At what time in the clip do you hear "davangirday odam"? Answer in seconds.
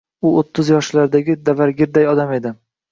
1.51-2.39